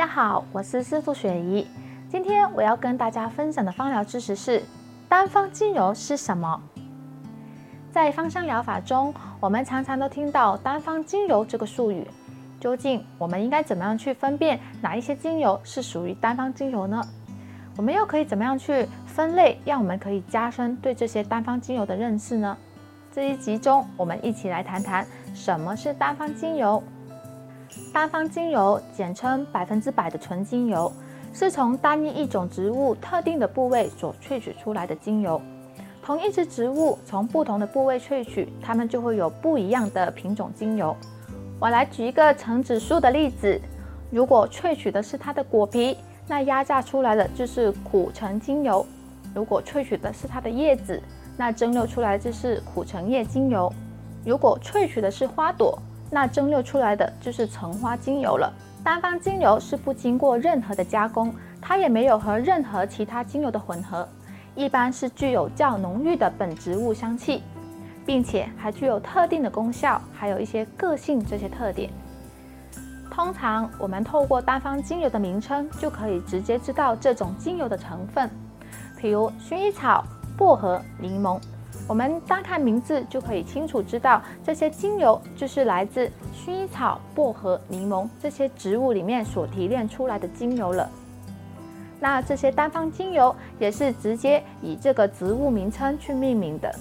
[0.00, 1.66] 大家好，我是师傅雪怡。
[2.08, 4.62] 今天我要跟大家分享的芳疗知识是
[5.10, 6.58] 单方精油是什么？
[7.92, 12.08] 在芳香疗法中，我们常常都听到单方精油这个术语。
[12.58, 17.06] 究竟我们应该怎么样去分辨哪一些精油是属于单方精油呢？
[17.76, 22.56] 我们又可以怎么样去分类，让我们可以加深对这些单方精油的认识呢？
[23.12, 26.82] 这一集中，我们一起来谈谈什么是单方精油。
[27.92, 30.92] 单方精油简称百分之百的纯精油，
[31.32, 35.40] 是从单一一种植物特定的部位所萃取出来的精油。
[36.02, 40.96] 同一支植物从不同的部位萃取，它们就会有不一样的品种精油。
[41.60, 43.60] 我来举一个橙子树的例子，
[44.10, 45.96] 如果萃取的是它的果皮，
[46.26, 48.84] 那压榨出来的就是苦橙精油；
[49.34, 51.00] 如果萃取的是它的叶子，
[51.36, 53.70] 那蒸馏出来就是苦橙叶精油；
[54.24, 55.78] 如果萃取的是花朵，
[56.10, 58.52] 那蒸馏出来的就是橙花精油了。
[58.82, 64.08] 单方精油是不经过任何的加工，它也没有和任何其他精油的混合，
[64.54, 67.42] 一般是具有较浓郁的本植物香气，
[68.04, 71.90] 并且还具有特定的功效，还有一些个性这些特点。
[73.10, 78.30] 通常我们透过单方精油的名称就可以直接知道这种精油的成分，
[78.98, 80.02] 比如薰衣草、
[80.38, 81.38] 薄荷、柠檬。
[81.88, 90.88] 我们单看名字就可以清楚知道，这些精油就是来自薰衣草、薄荷、柠檬这些植物里面所提炼出来的精油了。
[91.98, 96.74] 那这些单方精油也是直接以这个植物名称去命名的。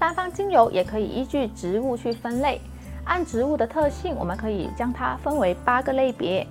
[0.00, 2.60] 单方精油也可以依据植物去分类，
[3.04, 6.46] 按植物的特性，我们可以将它分为八个类别。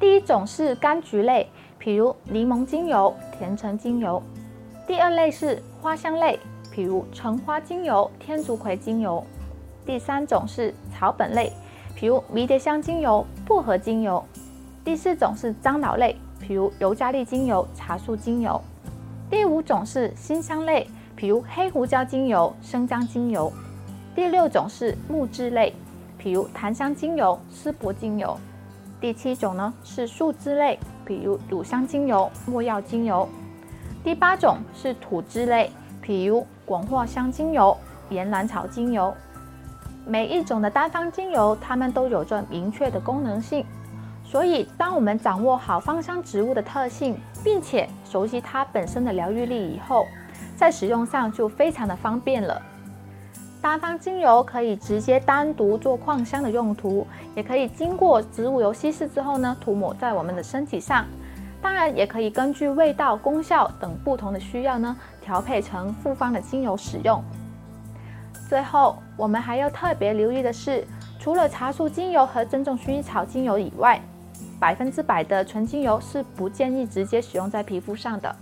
[0.00, 1.48] 第一种是柑橘类，
[1.80, 4.22] 譬如柠檬精油、甜橙精油。
[4.86, 6.38] 第二类是花香类。
[6.78, 9.20] 比如橙花精油、天竺葵精油。
[9.84, 11.52] 第三种是草本类，
[11.96, 14.24] 比如迷迭香精油、薄荷精油。
[14.84, 18.62] 第四种是樟脑类，比如尤加利精油、茶树精油。
[19.28, 20.86] 第五种是辛香类，
[21.16, 23.52] 比如黑胡椒精油、生姜精油。
[24.14, 25.74] 第六种是木质类，
[26.16, 28.38] 比如檀香精油、丝柏精油。
[29.00, 33.28] 第七种呢是树脂类，比如乳香精油、没药精油。
[34.04, 37.74] 第八种是土质类，比如广藿香精油、
[38.10, 39.14] 岩兰草精油，
[40.06, 43.64] 每一种的单方精油，它们都有着明确的功能性。
[44.22, 50.04] 所以，当我们掌握好芳香植物的特性，并且熟悉它本身的疗愈力以后，
[50.58, 52.60] 在使用上就非常的方便了。
[53.62, 61.06] 单方精油可以直接单独做矿香的用途，也可以经过植物油稀释之后呢，涂抹在我们的身体上。
[61.60, 67.22] 当然，也可以根据味道、功效等不同的需要呢，调配成复方的精油使用。
[68.48, 70.86] 最后，我们还要特别留意的是，
[71.18, 74.00] 除了茶树精油和珍重薰衣草精油以外，
[74.60, 78.34] 百分之百的纯精油是不建议直接使用在皮肤上的。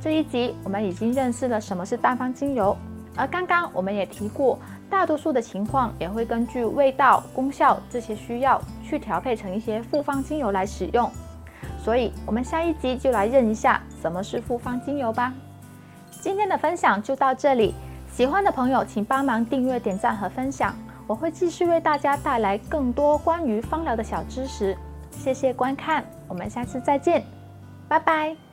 [0.00, 2.76] 这一集我们已经认识了什么是单方精油，
[3.16, 4.58] 而刚刚我们也提过，
[4.88, 11.10] 大多数的情况也会根据味道、功效这些需要去调配成一些复方精油来使用。
[11.86, 15.32] 所以，我们下一集就来认一下什么是复方精油吧。
[16.20, 17.76] 今天的分享就到这里，
[18.12, 20.74] 喜欢的朋友请帮忙订阅、点赞和分享，
[21.06, 24.76] 我会继续为大家带来更多关于芳疗的小知识。
[25.12, 27.22] 谢谢观看，我们下次再见，
[27.86, 28.45] 拜拜。